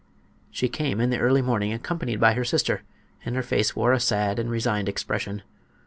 She 0.49 0.67
came 0.67 0.99
in 0.99 1.11
the 1.11 1.19
early 1.19 1.43
morning, 1.43 1.71
accompanied 1.73 2.19
by 2.19 2.33
her 2.33 2.43
sister, 2.43 2.81
and 3.23 3.35
her 3.35 3.43
face 3.43 3.75
wore 3.75 3.93
a 3.93 3.99
sad 3.99 4.39
and 4.39 4.49
resigned 4.49 4.89
expression. 4.89 5.43